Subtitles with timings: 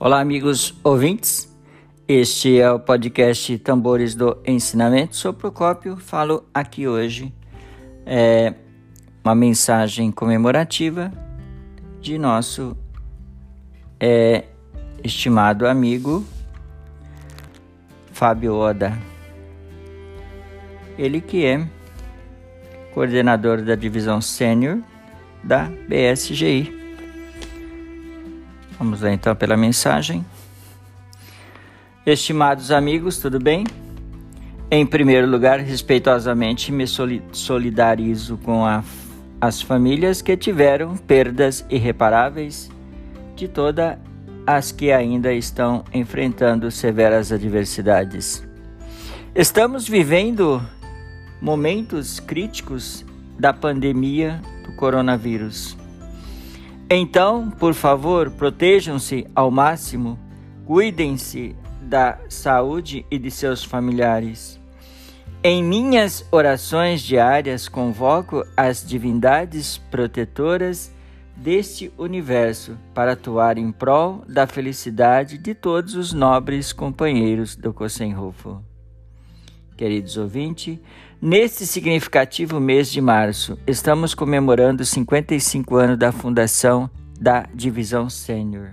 [0.00, 1.52] Olá, amigos ouvintes.
[2.06, 5.16] Este é o podcast Tambores do Ensinamento.
[5.16, 7.34] Sou Procópio, falo aqui hoje
[8.06, 8.54] é,
[9.24, 11.10] uma mensagem comemorativa
[12.00, 12.76] de nosso
[13.98, 14.44] é,
[15.02, 16.24] estimado amigo
[18.12, 18.96] Fábio Oda.
[20.96, 21.68] Ele que é
[22.94, 24.78] coordenador da divisão sênior
[25.42, 26.77] da BSGI.
[28.78, 30.24] Vamos lá então pela mensagem.
[32.06, 33.64] Estimados amigos, tudo bem?
[34.70, 36.84] Em primeiro lugar, respeitosamente me
[37.32, 38.84] solidarizo com a,
[39.40, 42.70] as famílias que tiveram perdas irreparáveis,
[43.34, 43.98] de todas
[44.46, 48.46] as que ainda estão enfrentando severas adversidades.
[49.34, 50.62] Estamos vivendo
[51.40, 53.04] momentos críticos
[53.38, 55.76] da pandemia do coronavírus.
[56.90, 60.18] Então, por favor, protejam-se ao máximo,
[60.64, 64.58] cuidem-se da saúde e de seus familiares.
[65.44, 70.90] Em minhas orações diárias, convoco as divindades protetoras
[71.36, 78.67] deste universo para atuar em prol da felicidade de todos os nobres companheiros do Kosenhofo.
[79.78, 80.78] Queridos ouvintes,
[81.20, 86.88] Neste significativo mês de março, estamos comemorando 55 anos da fundação
[87.20, 88.70] da Divisão Sênior.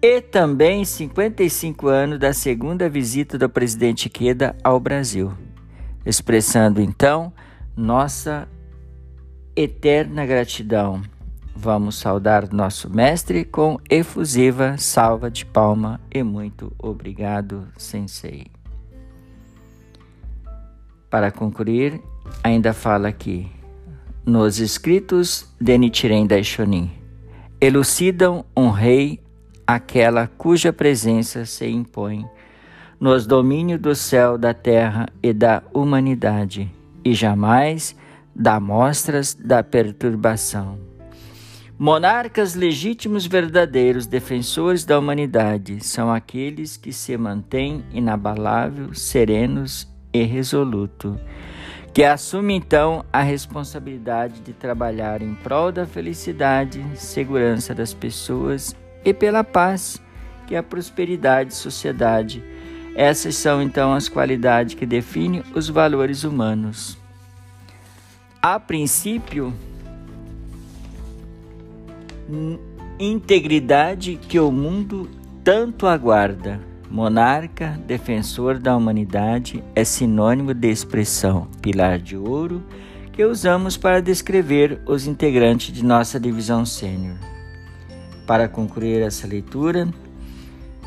[0.00, 5.32] E também 55 anos da segunda visita do presidente Queda ao Brasil,
[6.04, 7.32] expressando então
[7.76, 8.48] nossa
[9.56, 11.02] eterna gratidão.
[11.56, 18.55] Vamos saudar nosso mestre com efusiva salva de palma e muito obrigado, Sensei.
[21.10, 22.00] Para concluir,
[22.42, 23.48] ainda fala aqui,
[24.24, 26.90] nos escritos de Nichiren Daishonin,
[27.60, 29.20] elucidam um rei
[29.66, 32.26] aquela cuja presença se impõe
[32.98, 36.70] nos domínios do céu, da terra e da humanidade,
[37.04, 37.94] e jamais
[38.34, 40.78] dá mostras da perturbação.
[41.78, 49.86] Monarcas legítimos verdadeiros defensores da humanidade são aqueles que se mantêm inabaláveis, serenos
[50.22, 51.18] e resoluto,
[51.92, 59.14] que assume então a responsabilidade de trabalhar em prol da felicidade, segurança das pessoas e
[59.14, 60.02] pela paz,
[60.46, 62.44] que é a prosperidade sociedade.
[62.94, 66.98] Essas são então as qualidades que definem os valores humanos.
[68.42, 69.52] A princípio,
[72.98, 75.08] integridade que o mundo
[75.42, 76.60] tanto aguarda
[76.90, 82.62] Monarca, defensor da humanidade, é sinônimo de expressão pilar de ouro
[83.12, 87.16] que usamos para descrever os integrantes de nossa divisão sênior.
[88.26, 89.88] Para concluir essa leitura,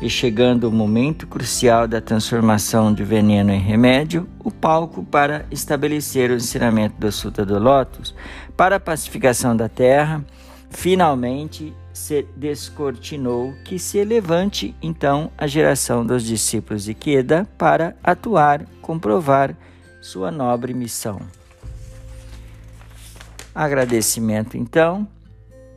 [0.00, 6.30] e chegando o momento crucial da transformação de veneno em remédio, o palco para estabelecer
[6.30, 8.14] o ensinamento do Sutta do Lótus
[8.56, 10.24] para a pacificação da terra,
[10.70, 18.64] finalmente se descortinou que se levante então a geração dos discípulos de Queda para atuar,
[18.80, 19.54] comprovar
[20.00, 21.20] sua nobre missão.
[23.54, 25.06] Agradecimento então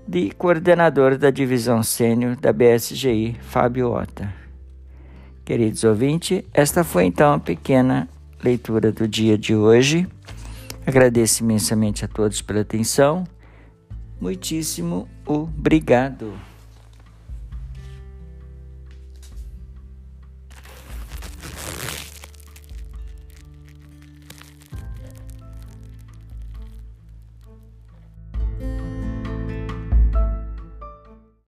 [0.07, 4.33] de coordenador da divisão sênior da BSGI, Fábio Ota.
[5.43, 8.07] Queridos ouvintes, esta foi então a pequena
[8.41, 10.07] leitura do dia de hoje.
[10.85, 13.25] Agradeço imensamente a todos pela atenção
[14.23, 16.31] Muitíssimo obrigado.